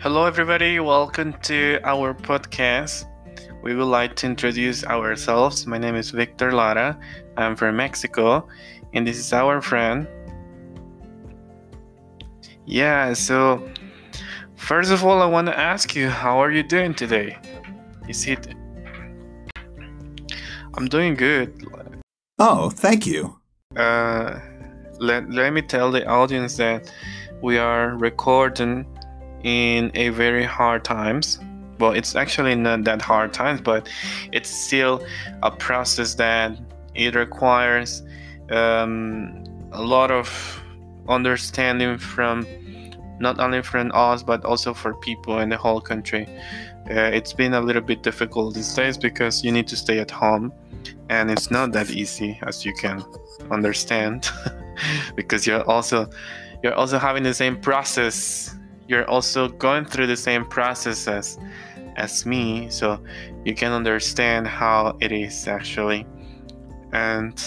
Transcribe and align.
Hello, 0.00 0.26
everybody. 0.26 0.78
Welcome 0.78 1.32
to 1.42 1.80
our 1.82 2.14
podcast. 2.14 3.04
We 3.64 3.74
would 3.74 3.90
like 3.90 4.14
to 4.16 4.26
introduce 4.26 4.84
ourselves. 4.84 5.66
My 5.66 5.76
name 5.76 5.96
is 5.96 6.12
Victor 6.12 6.52
Lara. 6.52 6.96
I'm 7.36 7.56
from 7.56 7.74
Mexico, 7.78 8.46
and 8.94 9.04
this 9.04 9.18
is 9.18 9.32
our 9.32 9.60
friend. 9.60 10.06
Yeah, 12.64 13.12
so 13.12 13.68
first 14.54 14.92
of 14.92 15.04
all, 15.04 15.20
I 15.20 15.26
want 15.26 15.48
to 15.48 15.58
ask 15.58 15.96
you, 15.96 16.08
how 16.08 16.38
are 16.38 16.52
you 16.52 16.62
doing 16.62 16.94
today? 16.94 17.36
Is 18.08 18.24
it? 18.28 18.54
I'm 20.74 20.86
doing 20.86 21.14
good. 21.14 21.66
Oh, 22.38 22.70
thank 22.70 23.04
you. 23.04 23.36
Uh, 23.74 24.38
let, 25.00 25.28
let 25.28 25.52
me 25.52 25.60
tell 25.60 25.90
the 25.90 26.06
audience 26.06 26.56
that 26.58 26.88
we 27.42 27.58
are 27.58 27.96
recording 27.96 28.86
in 29.44 29.90
a 29.94 30.10
very 30.10 30.44
hard 30.44 30.84
times. 30.84 31.38
Well 31.78 31.92
it's 31.92 32.16
actually 32.16 32.54
not 32.54 32.84
that 32.84 33.02
hard 33.02 33.32
times 33.32 33.60
but 33.60 33.88
it's 34.32 34.50
still 34.50 35.04
a 35.42 35.50
process 35.50 36.14
that 36.14 36.58
it 36.94 37.14
requires 37.14 38.02
um, 38.50 39.44
a 39.72 39.82
lot 39.82 40.10
of 40.10 40.28
understanding 41.08 41.96
from 41.98 42.46
not 43.20 43.38
only 43.38 43.62
from 43.62 43.90
us 43.94 44.22
but 44.22 44.44
also 44.44 44.74
for 44.74 44.94
people 44.94 45.38
in 45.38 45.48
the 45.48 45.56
whole 45.56 45.80
country. 45.80 46.26
Uh, 46.90 47.10
it's 47.12 47.32
been 47.32 47.54
a 47.54 47.60
little 47.60 47.82
bit 47.82 48.02
difficult 48.02 48.54
these 48.54 48.74
days 48.74 48.96
because 48.96 49.44
you 49.44 49.52
need 49.52 49.68
to 49.68 49.76
stay 49.76 49.98
at 49.98 50.10
home 50.10 50.52
and 51.10 51.30
it's 51.30 51.50
not 51.50 51.72
that 51.72 51.90
easy 51.90 52.38
as 52.42 52.64
you 52.64 52.72
can 52.72 53.04
understand 53.50 54.30
because 55.16 55.46
you're 55.46 55.68
also 55.68 56.08
you're 56.62 56.74
also 56.74 56.98
having 56.98 57.22
the 57.22 57.34
same 57.34 57.60
process 57.60 58.54
you're 58.88 59.08
also 59.08 59.48
going 59.48 59.84
through 59.84 60.06
the 60.08 60.16
same 60.16 60.44
process 60.44 61.06
as, 61.06 61.38
as 61.96 62.26
me, 62.26 62.68
so 62.70 63.00
you 63.44 63.54
can 63.54 63.72
understand 63.72 64.46
how 64.46 64.96
it 65.00 65.12
is 65.12 65.46
actually. 65.46 66.06
And 66.92 67.38